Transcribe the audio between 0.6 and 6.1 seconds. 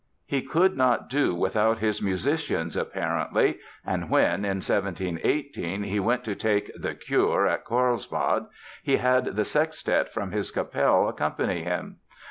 not do without his musicians apparently and, when, in 1718, he